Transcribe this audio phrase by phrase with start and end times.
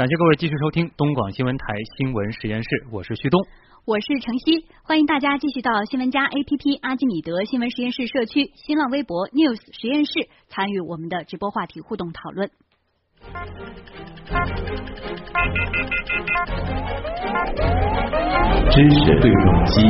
[0.00, 3.38] 感谢各位继续收听东广新闻台新闻实验室，我是旭东，
[3.84, 12.50] 我是程曦，欢迎大家继续到新闻家 APP、阿基米德新闻实验室社区、新浪微博 News 实验室参与我们的直播话题互动讨论。
[18.72, 19.82] 知识对撞机。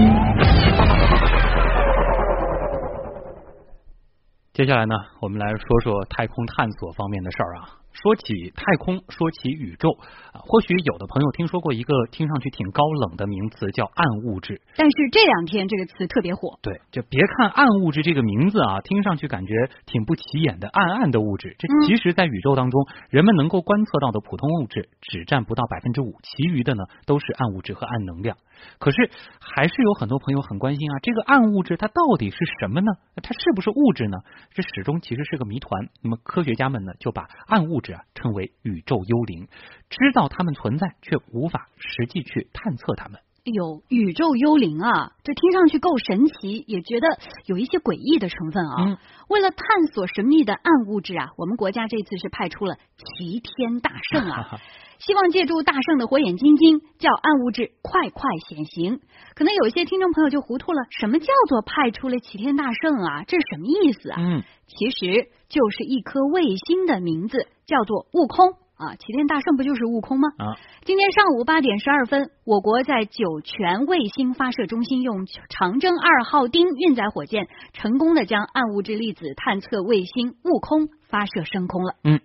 [4.54, 7.79] 接下来呢，我们来说说太空探索方面的事儿啊。
[7.92, 9.90] 说起太空，说起宇宙
[10.32, 14.60] 啊，或许有的朋友听说过一个听上去挺高冷的名词，叫暗物质。
[14.76, 16.58] 但是这两天这个词特别火。
[16.62, 19.52] 对，就别看暗物质这个名字啊，听上去感觉
[19.86, 21.56] 挺不起眼的，暗暗的物质。
[21.58, 28.36] 这其实，在宇宙当中，人们能够观测到的普通物质只占不到百分之五，其余的呢都是暗物质和暗能量。
[28.78, 32.92] 可是，还是有很多朋友很关心啊，这个暗物质它到底是什么呢？
[33.22, 34.18] 它是不是物质呢？
[34.52, 35.88] 这始终其实是个谜团。
[36.02, 39.48] 那么，科学家们呢就把暗物质啊称为宇宙幽灵，
[39.88, 43.20] 知道它们存在，却无法实际去探测它们。
[43.42, 47.08] 哎呦，宇宙幽灵啊，这听上去够神奇，也觉得
[47.46, 48.98] 有一些诡异的成分啊。
[49.28, 54.60] 为了探索神秘的暗物质啊，我们国家这次是派出了齐天大圣啊。
[55.00, 59.00] 希望借助大圣的火眼金睛，叫暗物质快快显形。
[59.34, 63.24] 可能有一些听众朋友就糊涂了，什么叫做派出了齐天大圣啊？
[63.26, 64.16] 这是什么意思啊？
[64.20, 68.96] 嗯，其实就是一颗卫星的名字，叫做悟空啊。
[68.96, 70.28] 齐天大圣不就是悟空吗？
[70.38, 70.56] 啊，
[70.86, 81.94] 今天上午八点十二分，我国在酒泉卫星发射中心用长征二号丁运载火箭，成功的将暗物质粒子探测卫星悟空发射升空了。
[82.04, 82.20] 嗯。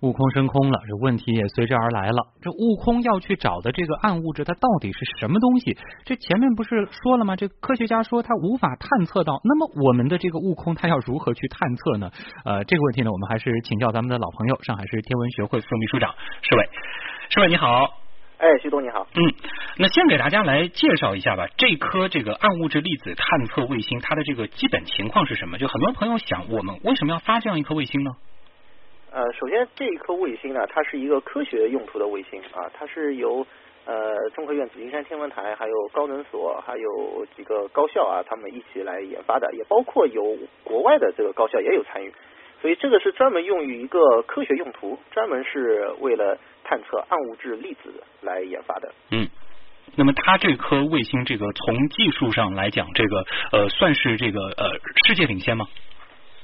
[0.00, 2.28] 悟空升空了，这问题也随之而来了。
[2.40, 5.76] 这悟空要去找的这个暗物质，它到底是什么东西？
[6.06, 7.36] 这前面不是说了吗？
[7.36, 9.40] 这科学家说他无法探测到。
[9.44, 12.10] 那么我们的这个悟空，他要如何去探测呢？
[12.46, 16.68] 呃，这个问题呢，我们还是请教咱们的老朋友，上海市天文学会副秘书长施伟。
[17.28, 17.84] 施伟你好，
[18.38, 19.06] 哎，徐东你好。
[19.12, 19.20] 嗯，
[19.76, 21.46] 那先给大家来介绍一下吧。
[21.58, 25.58] 这颗这个暗物质粒子探测卫星，它的这个基本情况是什么？
[25.58, 28.12] 就很多朋友想，我们为什么要发这样一颗卫星呢？
[29.12, 33.44] 呃，首先这一颗卫星呢，它是一个科学用途的卫星啊，它是由
[33.84, 42.14] 呃中科院紫金山天文台、还有高能所、还有几个高校啊，他们一起来研发的，也包括有国外的这个高校也有参与，
[42.62, 48.92] 所以这个是专门用于一个科学用途，专门是为了探测暗物质粒子来研发的。
[49.10, 49.26] 嗯，
[49.96, 55.66] 那么它这颗卫星，这个从技术上来讲，这个呃算是这个呃世界领先吗？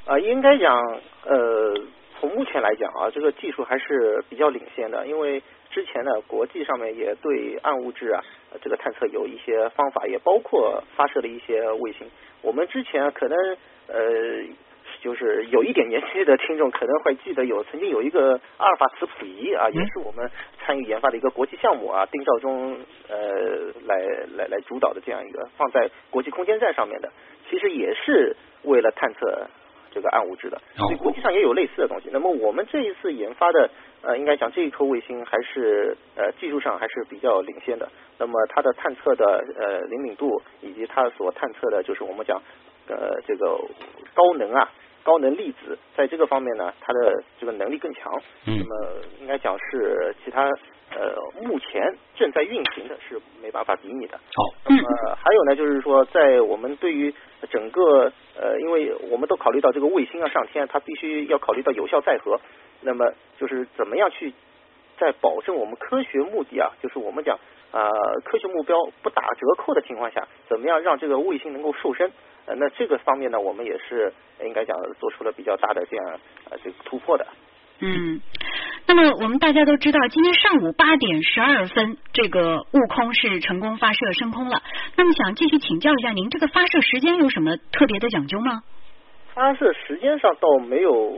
[0.06, 1.80] 啊，应该讲呃。
[2.18, 8.24] 从目前来讲啊，这个技术还是比较领先的，因为之前呢，国际上面也对暗物质啊
[8.62, 12.06] 这个探测有一些方法，也包括发射了一些卫星。
[12.42, 13.36] 我们之前可能
[13.88, 14.44] 呃，
[15.02, 20.30] 就是有一点年纪的听众可能会记得有曾经有一个阿尔法磁谱仪啊，也是我们
[20.64, 22.78] 参与研发的一个国际项目啊，丁肇中
[23.08, 23.18] 呃
[23.86, 23.98] 来
[24.36, 27.12] 来来主导的这样一个放在国际空间站上面的，
[27.50, 29.48] 其实也是为了探测。
[29.96, 32.10] 这个暗物质的，所以国际上也有类似的东西。
[32.12, 33.70] 那么我们这一次研发的，
[34.02, 37.88] 呃，应该讲这一颗卫星还是呃技术上还是比较领先的。
[38.18, 42.42] 那么它的探测的呃灵敏度以及它所探测的，就是我们讲
[42.88, 43.58] 呃这个
[44.14, 44.70] 高能啊。
[45.06, 48.12] 高能粒子在这个方面呢，它的这个能力更强。
[48.46, 48.58] 嗯。
[48.58, 48.74] 那么
[49.20, 50.42] 应该讲是其他
[50.90, 54.18] 呃目前正在运行的是没办法比拟的。
[54.18, 54.42] 好。
[54.68, 57.14] 那么还有呢，就是说在我们对于
[57.48, 62.40] 整个呃，因为我们都考虑到这个卫星要上天，它必须要考虑到有效载荷。
[62.80, 64.34] 那么就是怎么样去
[64.98, 67.38] 在保证我们科学目的啊，就是我们讲
[67.72, 67.90] 啊
[68.24, 72.10] 科学目标不打折扣的情况下，怎么样让这个卫星能够瘦身？
[72.46, 74.12] 呃，那这个方面呢，我们也是
[74.44, 76.20] 应该讲做出了比较大的这样
[76.50, 77.26] 呃这个突破的。
[77.80, 78.20] 嗯，
[78.86, 84.62] 那么我们大家都知道，今天上午八点十二分，这个悟空是成功发射升空了。
[84.96, 88.62] 那么想继续请教一下您，这个发射时间有什么特别的讲究吗？
[89.34, 91.12] 发射时间上倒没有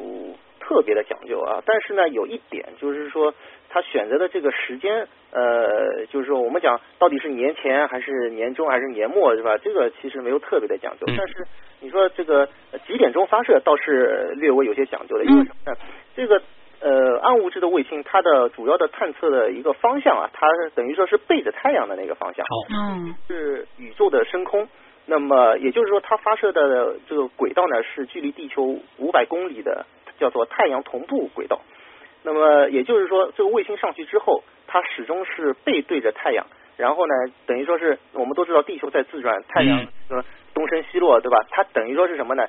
[0.68, 3.32] 特别的讲究啊，但是呢，有一点就是说。
[3.70, 9.58] 他选择的这个时间，呃，就是说我们讲到底是年前还是年中还是年末，是吧？
[9.58, 11.06] 这个其实没有特别的讲究。
[11.14, 11.46] 但是
[11.80, 12.48] 你说这个
[12.86, 15.78] 几点钟发射倒是略微有些讲究的，因为什么呢？
[16.16, 16.40] 这个
[16.80, 24.66] 呃，暗物质的卫星，它的主要的探测的一个方向啊，它等于说是背着太阳的那个方向，嗯，是宇宙的深空。
[25.04, 29.86] 那么也就是说，它发射的这个轨道呢，是距离地球五百公里的，
[30.18, 31.60] 叫做太阳同步轨道。
[32.22, 36.46] 那么也就是说，这个卫星上去之后，它始终是背对着太阳。
[36.76, 37.14] 然后呢，
[37.46, 40.24] 等于说是我们都知道地球在自转，太阳呃
[40.54, 41.44] 东升西落，对吧？
[41.50, 42.46] 它等于说是什么呢？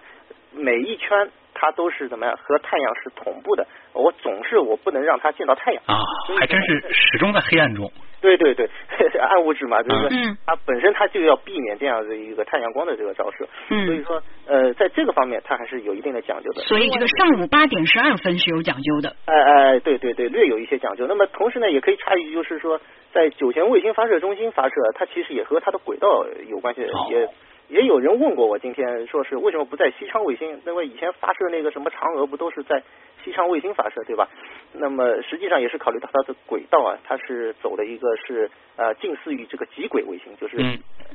[0.52, 3.66] 每一圈它都是怎么样和太阳是同步的。
[3.94, 5.98] 我总是我不能让它见到太阳啊，
[6.40, 7.92] 还真是始终在黑暗中。
[8.22, 8.70] 对对对，
[9.20, 10.10] 暗物质嘛，就是
[10.46, 13.48] 它本身它就要避免这样的一个太阳光的这个照射，
[13.86, 16.62] 所以说呃，在这个方面它还是有一定的讲究的。
[16.62, 19.16] 所以这个上午八点十二分是有讲究的。
[19.26, 21.06] 哎哎，对对对，略有一些讲究。
[21.08, 22.80] 那么同时呢，也可以插一句，就是说，
[23.14, 27.30] 在酒泉卫星发射中心发射，它其实也和它的轨道有关系，也。
[27.70, 30.60] 也有人问过我，今天说是为什么不在西昌卫星？
[30.66, 32.82] 因为以前发射那个什么嫦娥不都是在
[33.24, 34.28] 西昌卫星发射，对吧？
[34.74, 40.58] 那么实际上也是考虑到它的轨道啊，它是走的一个是呃近似于这个极轨卫星，就是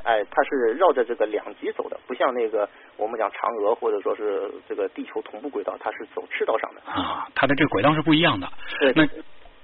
[0.04, 8.48] 哎它是绕着这个两极走的，不像那个我们讲嫦娥或者说是这个地球同步轨道，它是走赤道上的啊，它的这个轨道是不一样的。
[8.78, 9.08] 对，那。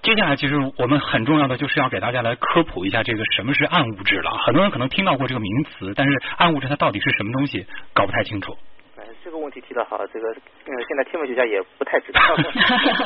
[0.03, 4.31] 接下来，其实我们很重要的就是要给大家来科普一下这个什么是暗物质了。
[4.47, 8.57] 很多人可能听到过这个名词，但是暗物质它到底是什么东西，搞不太清楚。
[8.97, 12.21] 哎， 这个问题提的好，这个嗯，现在天文学家也不太知道，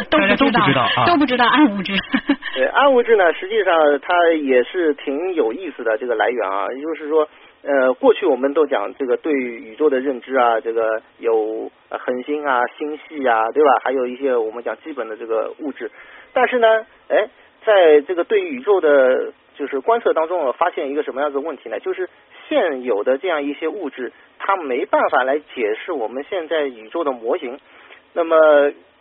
[0.08, 1.92] 大家都不知道啊，都不知道暗物质。
[2.54, 7.28] 对，暗物质呢，实际上它也是挺有意思的这个来源啊，也就是说，
[7.62, 13.70] 呃，过去我们都讲这个对宇宙的认知啊，这个有恒星啊、星系啊，对吧？
[13.82, 15.90] 还有一些我们讲基本的这个物质。
[16.34, 17.28] 但是呢，哎，
[17.64, 21.78] 在这个对于宇宙的，就是观测当中，我发现一个什么样子的问题呢？
[21.80, 22.10] 就是
[22.48, 27.58] 现有的这样一些物质，它没办法来解释我们现在宇宙的模型。
[28.12, 28.36] 那么，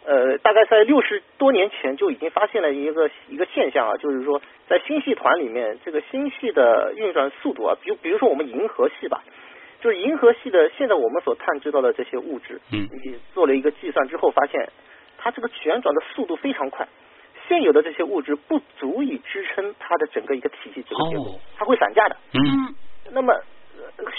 [0.05, 9.23] 呃，大概在六十多年前就已经发现了一个一个现象啊，就是说，在星系团里面，这个星系的运转速度啊，比如比如说我们银河系吧，
[9.81, 14.69] 就是银河系的现在我们所探知到的这些物质，嗯，你做了一个计算之后，发现
[15.17, 16.87] 它这个旋转的速度非常快。
[17.53, 22.17] 现有的这些物质不足以支撑它的整个一个体系这个结构，它会散架的。
[22.33, 22.73] 嗯，
[23.11, 23.31] 那么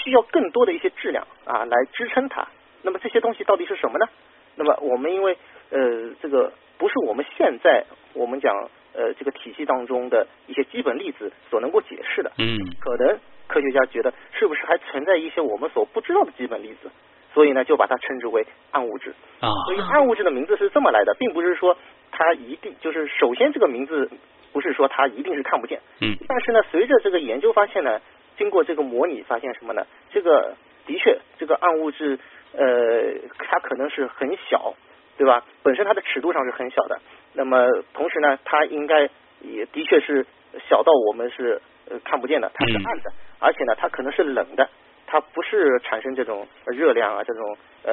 [0.04, 2.46] 需要更多的一些质量啊来支撑它。
[2.82, 4.06] 那么这些东西到底是什么呢？
[4.54, 5.36] 那么我们因为
[5.70, 8.54] 呃这个不是我们现在我们讲
[8.92, 12.30] 呃这个体系当中的一些基本粒子所能够解释的。
[12.38, 16.88] 嗯，可能科学家觉得是不是还存在一些我们所不知道的基本粒子？
[17.34, 19.12] 所以呢就把它称之为暗物质。
[19.40, 21.76] 啊，所以暗物质的名字是这么来的，并不是说。
[22.16, 24.08] 它一定就是首先这个名字
[24.52, 28.00] 不是说它一定是看不见，嗯，但是呢，随着这个研究发现呢，
[28.38, 29.84] 经过这个模拟发现什么呢？
[30.12, 30.54] 这个
[30.86, 32.16] 的确这个暗物质
[32.52, 34.74] 呃它可能是很小，
[35.18, 35.44] 对吧？
[35.64, 37.00] 本身它的尺度上是很小的，
[37.32, 40.24] 那么同时呢，它应该也的确是
[40.68, 44.68] 小到我们是呃看不见的，它是暗的，而且呢，它可能是冷的。
[45.06, 47.92] 它不是产生这种热量啊，这种呃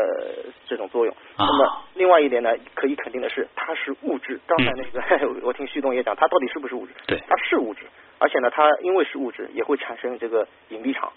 [0.68, 1.16] 这种作用。
[1.38, 4.40] 那么另外一点呢，可以肯定的是，它是物质。
[4.48, 5.02] 刚才那个
[5.44, 6.94] 我听旭东也讲，它到底是不是物质？
[7.08, 7.81] 对，它是物质。
[8.19, 11.12] 而且呢，它因为是物质，也会产生这个引力场。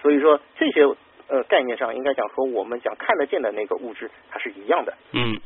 [0.00, 0.84] 所以说这些
[1.28, 4.94] 呃概念上，应该讲和我们讲看得见的那个物质它是一样的。
[5.12, 5.38] 嗯，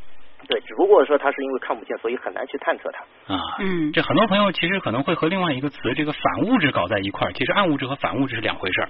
[0.49, 3.35] 对，只不过说它是因为看不见，所以很难去探测它。
[3.35, 8.88] 啊，嗯，这很多朋友其实可能会和另外一个词这个反物质搞在一块儿，其实暗物质和反物质是两回事儿。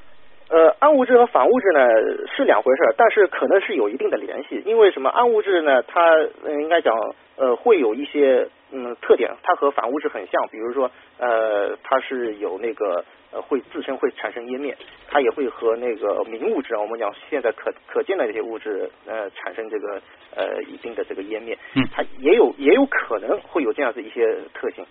[0.50, 1.88] 呃，暗物质和反物质呢
[2.34, 4.60] 是两回事儿，但是可能是有一定的联系。
[4.66, 5.08] 因为什么？
[5.08, 6.92] 暗物质呢，它应该讲
[7.36, 10.48] 呃会有一些嗯特点，它和反物质很像。
[10.48, 14.76] 比如说呃，它是有那个呃会自身会产生湮灭，
[15.08, 20.02] 它也会和那个明物质啊，我们讲现在可可见的这些物质呃产生这个
[20.34, 21.56] 呃一定的这个湮灭。
[21.76, 24.84] 嗯，它也有也有可能会有这样子一些特性。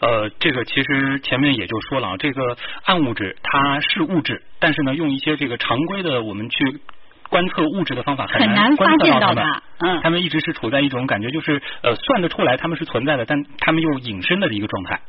[0.00, 6.80] 啊，呃，这个其实前面也就说了啊，这个暗物质它是物质，但是呢，用一些这个常规的我们去
[7.30, 9.44] 观测物质的方法很难观测到它们。
[9.80, 15.00] 嗯，他们一直是处在一种感觉，就是呃算得出来他们是存在的，但他们又隐身的一个状态。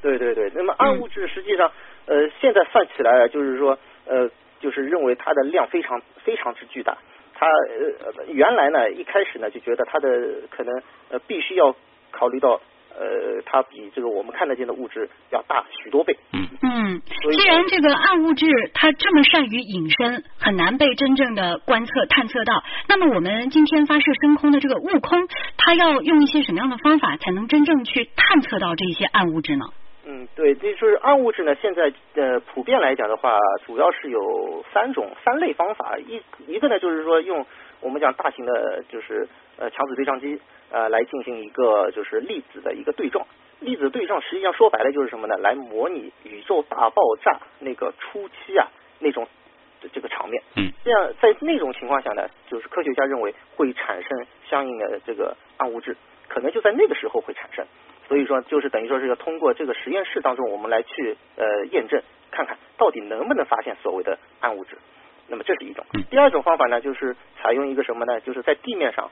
[0.00, 1.70] 对对对，那么暗物质实际上
[2.06, 4.28] 呃现在算起来就是说呃
[4.60, 6.96] 就是认为它的量非常非常之巨大，
[7.34, 10.08] 它呃原来呢一开始呢就觉得它的
[10.50, 11.74] 可能呃必须要
[12.10, 12.60] 考虑到。
[12.98, 16.16] 呃，它比这个我们看得见的物质要大许多倍。
[16.32, 29.64] 嗯嗯，既然这个暗物质它这么善于隐身，很难被真正的观测探测到，那么我们今天发射升空的这个悟空，它要用一些什么样的方法才能真正去探测到这些暗物质呢？
[30.04, 31.54] 嗯，对，这就是暗物质呢。
[31.54, 35.96] 现在呃，普遍来讲的话，主要是有三种三类方法。
[35.98, 37.46] 一一个呢，就是说用
[37.80, 40.40] 我们讲大型的，就是呃强子对撞机。
[40.72, 43.24] 呃来进行一个就是粒子的一个对撞。
[43.60, 45.36] 粒子对撞实际上说白了就是什么呢？
[45.36, 48.66] 来模拟宇宙大爆炸那个初期啊
[48.98, 49.28] 那种
[49.92, 50.42] 这个场面。
[50.56, 50.72] 嗯。
[50.82, 57.64] 这样在那种情况下呢，就是科学家认为会产生相应的这个暗物质，可能就在那个时候会产生。
[58.08, 62.02] 所以说，就是等于说是要通过这个实验室当中，我们来去呃验证，
[62.32, 64.76] 看看到底能不能发现所谓的暗物质。
[65.28, 65.86] 那么这是一种。
[66.10, 68.20] 第二种方法呢，就是采用一个什么呢？
[68.20, 69.08] 就是在地面上，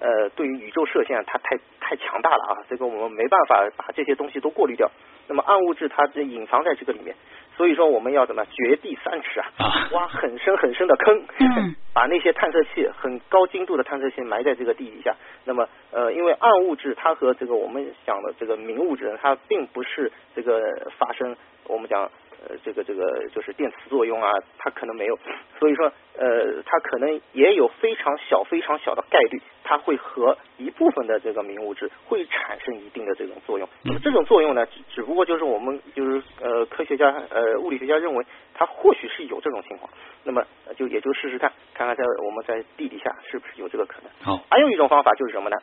[0.00, 4.90] 呃，对于宇宙射线它太太强大了啊，这个我们没办法把这些东西都过滤掉。
[5.26, 7.14] 那么暗物质它隐藏在这个里面。
[7.56, 11.22] 所以说我们要怎么掘地三尺啊，挖很深很深的坑，
[11.94, 15.14] 把那些探测器很高精度的探测器埋在这个地底下。
[15.44, 21.36] 那么呃，因为暗物质它和这个我们讲的这个明物质，它并不是这个发生
[21.68, 22.10] 我们讲。
[22.48, 25.18] 呃，这个这个就是电磁作用啊，它可能没有，
[25.58, 33.68] 所以说呃，它可能也有非常小非常小的概率，它会和一部分的这个明物质会产生一定的这种作用。
[33.82, 39.90] 那么这种作用呢，只只不过就是我们就是呃科学家呃物理学家认为它或许是有这种情况，
[40.24, 40.44] 那么
[40.76, 44.10] 就也就试试看，看看在我们在地底下是不是有这个可能。
[44.22, 45.56] 好，还有一种方法就是什么呢？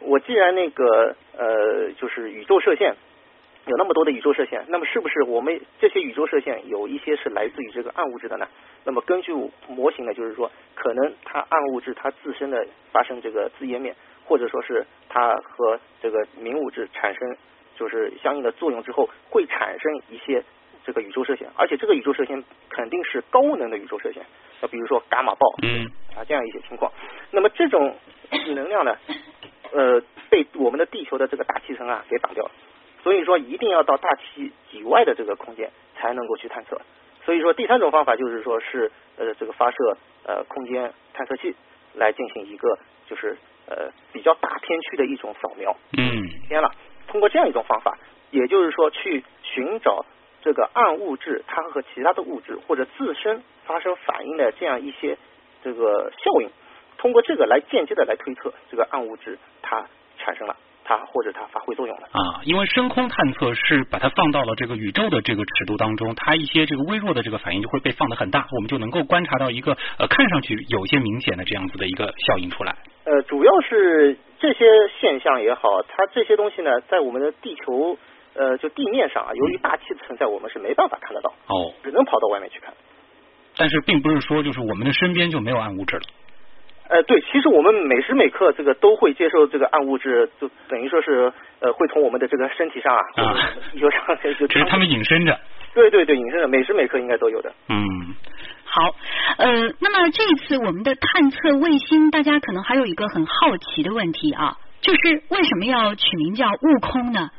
[0.00, 2.94] 我既然那个呃就是宇宙射线。
[3.66, 8.46] 有那么多的宇宙射线，那么是不是我们这些宇宙射线有一些是来自于这个暗物质的呢？
[8.84, 9.32] 那么根据
[9.66, 13.92] 模型呢，就是说可能它暗物质它自身的发生这个自湮灭，
[14.24, 17.36] 或者说是它和这个明物质产生
[17.76, 20.44] 就是相应的作用之后，会产生一些
[20.84, 24.24] 这个宇宙射线，而且这个宇宙射线肯定是高能的宇宙射线，
[24.60, 26.92] 那比如说伽马暴，嗯啊这样一些情况。
[27.32, 27.96] 那么这种
[28.54, 28.96] 能量呢，
[29.72, 32.50] 呃，被我们的地球的这个大气层啊给挡掉了。
[33.06, 36.76] 所以说，一定要到大气以外的这个空间才能够去探测。
[37.24, 41.54] 所以说，第三种方法就是说是呃这个发射呃空间探测器
[41.94, 42.76] 来进行一个
[43.08, 43.36] 就是
[43.68, 45.76] 呃比较大片区的一种扫描。
[45.96, 46.20] 嗯。
[46.48, 46.74] 天了，
[47.06, 47.96] 通过这样一种方法，
[48.32, 50.04] 也就是说去寻找
[50.42, 55.16] 这个暗物质它和其他的物质或者自身发生反应的这样一些
[55.62, 56.50] 这个效应，
[56.98, 59.86] 通过这个来间接的来推测这个暗物质它
[60.18, 60.56] 产生了。
[60.86, 72.76] 它或者它发挥作用了啊，因为深空探测是把它放到了这个宇宙的这个尺度当中，它一些这个微弱的这个反应就会被放得很大，我们就能够观察到一个呃看上去有些明显的这样子的一个效应出来。
[73.04, 74.64] 呃，主要是这些
[75.00, 77.98] 现象也好，它这些东西呢，在我们的地球
[78.34, 82.72] 呃就地面上啊，由于大气的存在，我们是没办法看得到哦，只能跑到外面去看。
[83.56, 86.02] 但是并不是说就是我们的身边就没有暗物质了。
[86.88, 93.02] 呃，对，其实我们每时每刻这个都会接受这个暗物质，就等于说是呃，会从我们的这个身体上啊，
[93.72, 94.00] 地球上
[94.38, 95.38] 就只是他们隐身着。
[95.74, 97.52] 对对对，隐身着，每时每刻应该都有的。
[97.68, 97.80] 嗯，
[98.64, 98.94] 好，
[99.38, 99.46] 呃，
[99.80, 107.30] 那么这一次我们的探测卫星，大家可能还有一个很好奇的问题啊，就是为什么要取名叫悟空呢？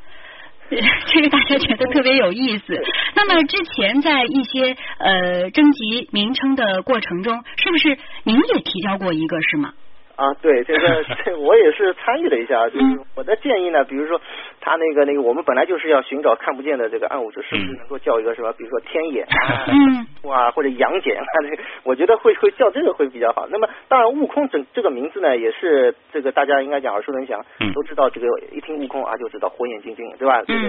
[1.12, 2.78] 这个大家觉得特别有意思。
[3.14, 9.72] 那么之前在一些呃征集名称的过程中，是不是您也提交过一个是吗？
[10.18, 12.84] 啊，对，这个 这我也是参与了一下，就是
[13.14, 14.20] 我的建议呢，比如说
[14.60, 19.62] 他那个那个，我们本来就是要寻找看不见的这个暗物质，是不是能够叫一个什么，比如说天眼啊，
[20.28, 23.46] 哇，或者阳翦啊，这个我觉得会会叫这个会比较好。
[23.48, 27.40] 那么当然，悟空这这个名字呢，也是这个大家应该讲耳熟能详，
[27.72, 30.42] 都知道这个一听悟空啊就知道火眼金睛，对吧？
[30.42, 30.60] 这个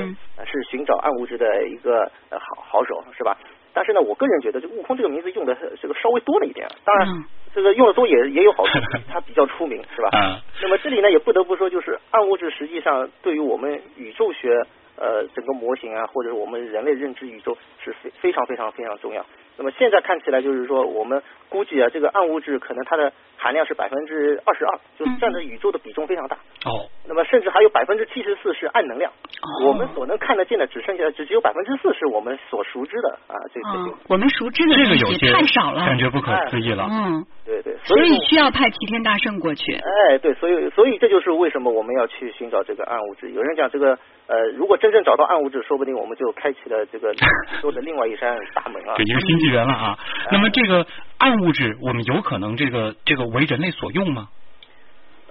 [0.45, 3.35] 是寻找暗物质的一个好好手，是吧？
[3.73, 7.07] 但是呢，我个人觉得这悟空这个名字用的这个稍微多了一点，当然。
[7.53, 8.79] 这个用的多也也有好处，
[9.11, 10.09] 它比较出名，是吧？
[10.13, 10.39] 嗯。
[10.61, 14.65] 那么这里呢，也不得不说，就是暗物质实际上对于我们宇宙学
[14.97, 19.25] 呃整个模型啊，或者是我们人类认知宇宙是非非常非常非常重要。
[19.59, 26.37] 那么现在看起来，就是说我们估计啊，这个暗物质可能它的含量是百分之二十二，就占着宇宙的比重非常大。
[26.63, 26.87] 哦。
[27.05, 29.11] 那么甚至还有百分之七十四是暗能量。
[29.11, 29.67] 哦。
[29.67, 36.87] 我们所能看得见的只剩下只只有百分之四是我们所熟知的啊，这这我们熟知的这个有些太少了，感觉不可思议了。
[36.89, 37.25] 嗯。
[37.45, 37.75] 对对。
[37.83, 39.73] 所以需要派齐天大圣过去。
[39.73, 43.31] 哎，对，所以所以这就是为什么我们要去寻找这个暗物质。
[43.31, 43.97] 有人讲这个
[44.27, 47.17] 呃，如果真正找到暗物质，说不定我们就开启了这个 宇
[47.61, 49.99] 宙的另外一扇大门啊，一个新纪元了啊。
[50.31, 50.85] 那么这个
[51.17, 54.29] 暗物质，我们有可能这个这个为人类所用吗？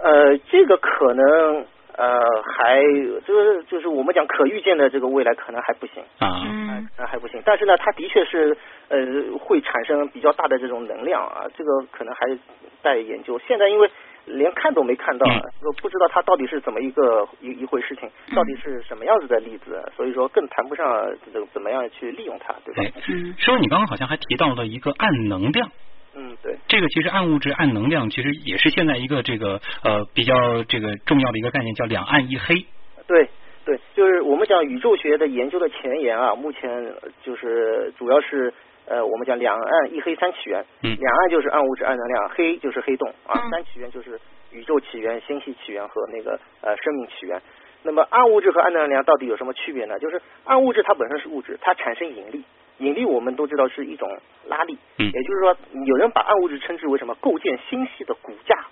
[0.03, 2.21] 呃，这个可能呃
[2.57, 2.83] 还
[3.27, 7.41] 这个就是我们讲可预见的这个未来可能还不行啊，嗯，还不行。
[7.45, 8.57] 但是呢，它的确是
[8.89, 8.99] 呃
[9.39, 12.27] 会产生比较大的这种能量啊，这个可能还
[12.83, 13.41] 待研究。
[13.47, 13.91] 现在因为。
[14.29, 15.27] 连看都没看到，
[15.81, 22.93] 不知道它到底是怎么一个一一回事情，到底是什么样子的例子，所以说更谈不上怎怎么样去利用它，对吧？
[23.09, 25.71] 嗯，师傅，你刚刚好像还提到了一个暗能量。
[26.15, 26.57] 嗯，对。
[26.67, 32.67] 这个其实暗物质、暗能量，其实也是现在一个这个呃比较这个重要的一个概念，叫两暗一黑。
[33.07, 33.29] 对
[33.65, 36.93] 对，就是我们讲宇宙学的研究的前沿啊，目前
[37.23, 38.53] 就是主要是
[38.89, 40.65] 呃我们讲两岸一黑三起源。
[40.83, 40.97] 嗯。
[40.99, 43.49] 两岸就是暗物质、暗能量，黑就是黑洞啊。
[43.51, 44.21] 三起源就是
[44.53, 47.41] 宇宙起源、星系起源和那个呃生命起源。
[47.83, 49.99] 那么暗物质和暗能量到底有什么区别呢？
[49.99, 52.45] 就是暗物质它本身是物质，它产生引力。
[52.79, 54.09] 引力我们都知道是一种
[54.47, 57.13] 拉力，嗯，也就是说，有人把暗物质称之为什么？
[57.21, 58.68] 构建星系的骨架，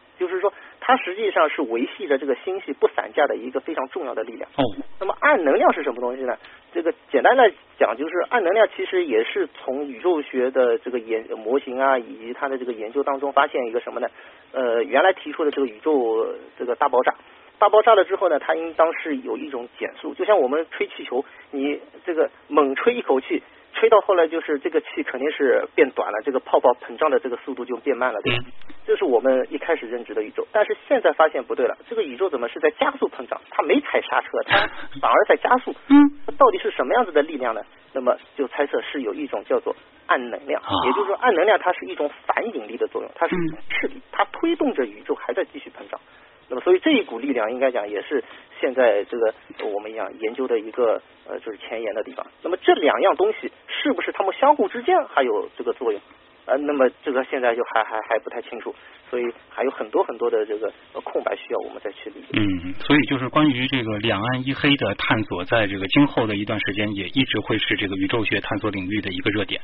[0.87, 4.49] 它实际上是维系着这个星系不散架的一个非常重要的力量。
[4.57, 4.63] 哦，
[5.01, 6.39] 那么暗能量是什么东西呢？
[6.73, 14.07] 这个简单的讲，就是暗能量其实也是从宇宙学的这个研模型啊，以及它的这个研究当中发现一个什么呢？
[14.53, 16.25] 呃，原来提出的这个宇宙
[16.57, 17.13] 这个大爆炸，
[17.59, 23.43] 大爆炸了之后呢，它应当是有一种减速，就像我们吹气球，你这个猛吹一口气。
[23.75, 28.43] 吹到后来就是这个气肯定是变短了，这个泡泡膨胀的这个速度就变慢了，对吧？
[28.87, 33.41] 这是我们一开始认知的宇宙，但是现在发现不对了，这个宇宙怎么是在加速膨胀？
[33.51, 34.59] 它没踩刹车，它
[35.01, 35.75] 反而在加速。
[35.89, 35.99] 嗯，
[36.39, 37.61] 到底是什么样子的力量呢？
[37.93, 39.75] 那么就猜测是有一种叫做
[40.07, 43.35] 暗能量，也就是说暗能量它是一种反引力的作用，它是
[43.71, 46.01] 斥力，它推动着宇宙还在继续膨胀。
[46.49, 48.23] 那么，所以这一股力量应该讲也是
[48.61, 52.25] 现在这个我们讲研究的一个呃就是前沿的地方。
[52.43, 56.01] 那么这两样东西是不是它们相互之间还有这个作用？
[56.47, 58.75] 呃，那么这个现在就还还还不太清楚，
[59.11, 60.73] 所以还有很多很多的这个
[61.03, 62.29] 空白需要我们再去理解。
[62.35, 69.61] 嗯，所以就是关于这个两岸一黑的探索，在这个今后的一段时间也一直会是这个宇宙学探索领域的一个热点。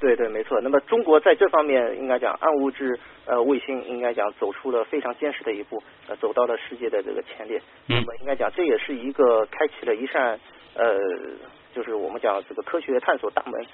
[0.00, 0.60] 对对，没错。
[0.60, 7.62] 那么中国在这方面应该讲暗物质呃卫星应该讲走出了非常坚实的一步，呃走到了世界的这个前列。
[7.86, 10.38] 那么应该讲这也是一个开启了一扇
[10.74, 10.98] 呃
[11.72, 13.64] 就是我们讲这个科学探索大门。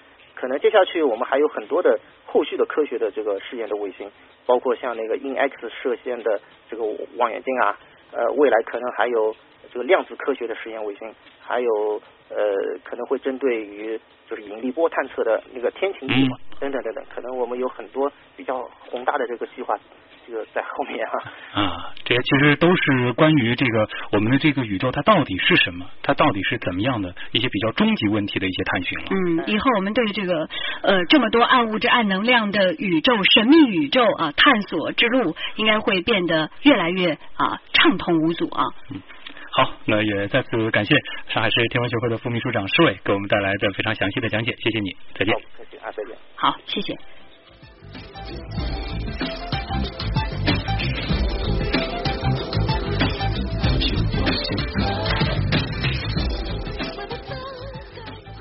[0.41, 4.11] 可能接下去我们还有很多的后续的科学的这个试验的卫星，
[4.47, 6.85] 包括像那个 InX 射线的这个
[7.17, 7.79] 望远镜啊，
[8.13, 9.37] 呃未来可能还有
[9.71, 14.01] 这个量子科学的实验卫星，还有呃可能会针对于。
[14.31, 19.77] 就是引力波探测的那个天琴计划等等等等，可能我们有很多比较宏大的这个计划，
[20.27, 21.63] 这个在后面啊。
[21.63, 29.07] 啊，这些其实都是关于这个我们的这个宇宙它到底是什么，它到底是怎么样的一些比较终极问题的一些探寻了。
[29.11, 30.49] 嗯，以后我们对这个
[30.83, 38.65] 呃这么多暗物质、暗能量的宇宙神秘宇宙啊探索之路，应该会变得越来越啊畅通无阻啊。
[38.91, 39.01] 嗯。
[39.53, 40.95] 好，那也再次感谢
[41.27, 45.35] 上海市天文学会的副秘书长施伟给我们带来的非常详细的讲解，谢谢你，再见。
[45.59, 46.17] 再见啊，再见。
[46.37, 46.95] 好，谢谢。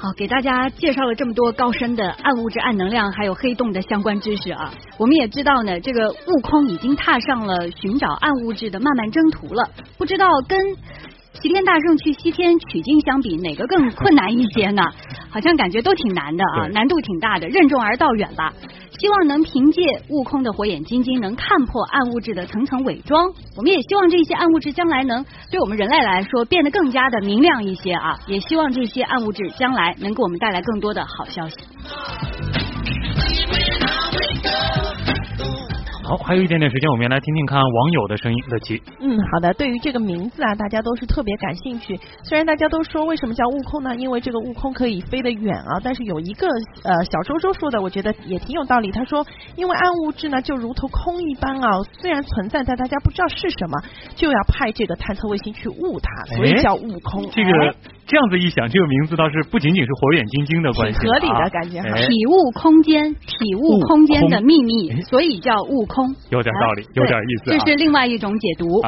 [0.01, 10.57] 好，给大家介绍了这么多高深的暗物质、暗能量还有黑洞的相关知识啊，我们也知道呢，这个悟空已经踏上了寻找暗物质的漫漫征途了，不知道跟。
[11.41, 14.81] 齐天大圣去西天取经相比，哪个更困难一些呢？
[15.29, 18.51] 好像感觉都挺难的啊，难度挺大的，任重而道远吧。
[18.99, 23.31] 希望能凭借悟空的火眼金睛，能看破暗物质的层层伪装。
[23.55, 28.19] 我们也希望这些暗物质将来能对我们人类来说变得更加的明亮一些啊！
[28.27, 31.55] 也希望这些暗物质将来能给我们带来更多的好消息。
[36.29, 38.37] 好，还有一点点时间，我们来听听看网友的声音。
[38.51, 39.51] 乐琪，嗯，好的。
[39.55, 41.99] 对于这个名字啊，大家都是特别感兴趣。
[42.23, 43.95] 虽然大家都说为什么叫悟空呢？
[43.95, 45.81] 因为这个悟空可以飞得远啊。
[45.83, 46.47] 但是有一个
[46.83, 48.91] 呃小周周说的，我觉得也挺有道理。
[48.91, 53.81] 他说，因为暗物质呢就如同空一般啊，虽然存在，但大家不知道是什么，
[54.15, 57.27] 就要派这个探测卫星去悟它，所以叫悟空。
[57.31, 61.81] 这个这样子一想，这个名字倒是不仅仅是火眼金睛的关系，合理的感觉。
[61.81, 66.15] 体悟空间，体悟空间的秘密，所以叫悟空。
[66.29, 67.51] 有点道理，有点意思。
[67.51, 68.81] 这是另外一种解读。